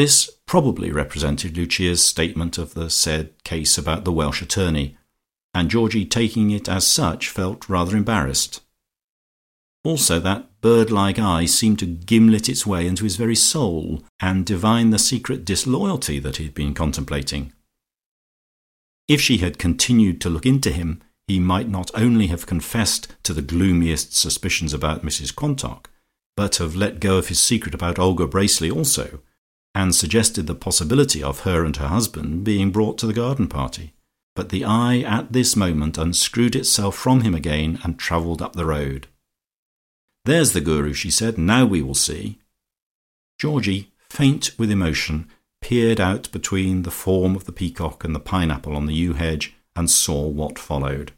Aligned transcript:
This 0.00 0.30
probably 0.46 0.90
represented 0.90 1.58
Lucia's 1.58 2.02
statement 2.02 2.56
of 2.56 2.72
the 2.72 2.88
said 2.88 3.34
case 3.44 3.76
about 3.76 4.06
the 4.06 4.12
Welsh 4.12 4.40
attorney, 4.40 4.96
and 5.52 5.68
Georgie 5.68 6.06
taking 6.06 6.50
it 6.50 6.70
as 6.70 6.86
such 6.86 7.28
felt 7.28 7.68
rather 7.68 7.98
embarrassed. 7.98 8.62
Also 9.84 10.18
that 10.18 10.58
bird 10.62 10.90
like 10.90 11.18
eye 11.18 11.44
seemed 11.44 11.80
to 11.80 11.84
gimlet 11.84 12.48
its 12.48 12.64
way 12.66 12.86
into 12.86 13.04
his 13.04 13.16
very 13.16 13.36
soul, 13.36 14.02
and 14.20 14.46
divine 14.46 14.88
the 14.88 14.98
secret 14.98 15.44
disloyalty 15.44 16.18
that 16.18 16.36
he 16.36 16.44
had 16.44 16.54
been 16.54 16.72
contemplating. 16.72 17.52
If 19.06 19.20
she 19.20 19.36
had 19.36 19.58
continued 19.58 20.18
to 20.22 20.30
look 20.30 20.46
into 20.46 20.72
him, 20.72 21.02
he 21.26 21.38
might 21.38 21.68
not 21.68 21.90
only 21.94 22.28
have 22.28 22.46
confessed 22.46 23.08
to 23.24 23.34
the 23.34 23.42
gloomiest 23.42 24.16
suspicions 24.16 24.72
about 24.72 25.04
Mrs 25.04 25.34
Quantock, 25.34 25.90
but 26.38 26.56
have 26.56 26.74
let 26.74 27.00
go 27.00 27.18
of 27.18 27.28
his 27.28 27.38
secret 27.38 27.74
about 27.74 27.98
Olga 27.98 28.26
Bracely 28.26 28.74
also, 28.74 29.20
and 29.74 29.94
suggested 29.94 30.46
the 30.46 30.54
possibility 30.54 31.22
of 31.22 31.40
her 31.40 31.64
and 31.64 31.76
her 31.76 31.88
husband 31.88 32.44
being 32.44 32.70
brought 32.70 32.98
to 32.98 33.06
the 33.06 33.12
garden 33.12 33.46
party. 33.46 33.92
But 34.34 34.48
the 34.48 34.64
eye 34.64 35.00
at 35.00 35.32
this 35.32 35.56
moment 35.56 35.98
unscrewed 35.98 36.56
itself 36.56 36.96
from 36.96 37.22
him 37.22 37.34
again 37.34 37.78
and 37.82 37.98
travelled 37.98 38.40
up 38.40 38.54
the 38.54 38.64
road. 38.64 39.06
"There's 40.24 40.52
the 40.52 40.60
Guru," 40.60 40.92
she 40.92 41.10
said. 41.10 41.38
"Now 41.38 41.64
we 41.66 41.82
will 41.82 41.94
see." 41.94 42.38
Georgie, 43.38 43.90
faint 44.08 44.52
with 44.58 44.70
emotion, 44.70 45.28
peered 45.60 46.00
out 46.00 46.30
between 46.32 46.82
the 46.82 46.90
form 46.90 47.36
of 47.36 47.44
the 47.44 47.52
peacock 47.52 48.04
and 48.04 48.14
the 48.14 48.20
pineapple 48.20 48.74
on 48.76 48.86
the 48.86 48.94
yew 48.94 49.14
hedge, 49.14 49.54
and 49.76 49.90
saw 49.90 50.26
what 50.26 50.58
followed. 50.58 51.12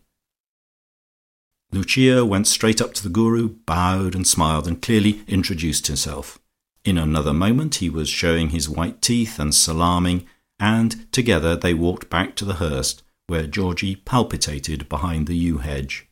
Lucia 1.71 2.25
went 2.25 2.47
straight 2.47 2.81
up 2.81 2.93
to 2.95 3.03
the 3.03 3.09
Guru, 3.09 3.49
bowed 3.49 4.15
and 4.15 4.27
smiled, 4.27 4.67
and 4.67 4.83
clearly 4.83 5.23
introduced 5.27 5.87
himself. 5.87 6.39
In 6.85 6.99
another 6.99 7.33
moment 7.33 7.77
he 7.77 7.89
was 7.89 8.09
showing 8.09 8.51
his 8.51 8.69
white 8.69 9.01
teeth 9.01 9.39
and 9.39 9.55
salaaming, 9.55 10.27
and 10.59 11.11
together 11.13 11.55
they 11.55 11.75
walked 11.75 12.11
back 12.11 12.35
to 12.37 12.45
the 12.45 12.55
Hurst, 12.55 13.03
where 13.29 13.47
Georgie 13.47 13.97
palpitated 13.97 14.89
behind 14.89 15.27
the 15.27 15.37
yew 15.37 15.59
hedge. 15.59 16.09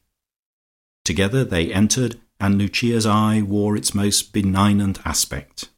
Together 1.04 1.44
they 1.44 1.72
entered, 1.72 2.20
and 2.38 2.56
Lucia's 2.56 3.04
eye 3.04 3.42
wore 3.42 3.76
its 3.76 3.94
most 3.94 4.32
benignant 4.32 5.04
aspect. 5.04 5.70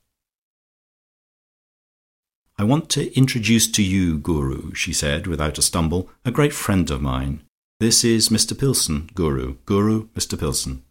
"I 2.58 2.64
want 2.64 2.90
to 2.90 3.16
introduce 3.16 3.66
to 3.72 3.82
you, 3.82 4.18
Guru," 4.18 4.74
she 4.74 4.92
said, 4.92 5.26
without 5.26 5.58
a 5.58 5.62
stumble, 5.62 6.10
"a 6.24 6.30
great 6.30 6.52
friend 6.52 6.90
of 6.90 7.00
mine. 7.00 7.42
This 7.80 8.04
is 8.04 8.28
Mr 8.28 8.56
Pillson, 8.56 9.10
Guru. 9.14 9.56
Guru, 9.64 10.08
Mr 10.10 10.38
Pillson. 10.38 10.84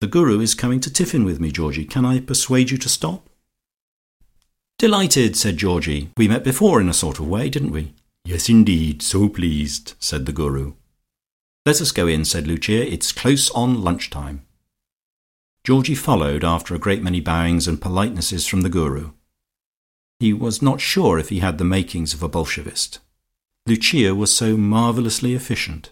The 0.00 0.06
Guru 0.06 0.40
is 0.40 0.54
coming 0.54 0.80
to 0.80 0.92
tiffin 0.92 1.24
with 1.24 1.40
me, 1.40 1.50
Georgie. 1.50 1.84
Can 1.84 2.04
I 2.04 2.20
persuade 2.20 2.70
you 2.70 2.78
to 2.78 2.88
stop?" 2.88 3.28
"Delighted," 4.78 5.36
said 5.36 5.56
Georgie. 5.56 6.10
"We 6.16 6.28
met 6.28 6.44
before 6.44 6.80
in 6.80 6.88
a 6.88 6.94
sort 6.94 7.18
of 7.18 7.26
way, 7.26 7.50
didn't 7.50 7.72
we?" 7.72 7.94
"Yes, 8.24 8.48
indeed. 8.48 9.02
So 9.02 9.28
pleased," 9.28 9.94
said 9.98 10.26
the 10.26 10.32
Guru. 10.32 10.74
"Let 11.66 11.80
us 11.80 11.90
go 11.90 12.06
in," 12.06 12.24
said 12.24 12.46
Lucia. 12.46 12.86
"It's 12.92 13.10
close 13.10 13.50
on 13.50 13.82
lunch 13.82 14.08
time." 14.08 14.42
Georgie 15.64 15.94
followed 15.94 16.44
after 16.44 16.74
a 16.74 16.78
great 16.78 17.02
many 17.02 17.20
bowings 17.20 17.66
and 17.66 17.80
politenesses 17.80 18.48
from 18.48 18.60
the 18.62 18.70
Guru. 18.70 19.10
He 20.20 20.32
was 20.32 20.62
not 20.62 20.80
sure 20.80 21.18
if 21.18 21.28
he 21.28 21.40
had 21.40 21.58
the 21.58 21.64
makings 21.64 22.14
of 22.14 22.22
a 22.22 22.28
Bolshevist. 22.28 23.00
Lucia 23.66 24.14
was 24.14 24.32
so 24.32 24.56
marvellously 24.56 25.34
efficient. 25.34 25.90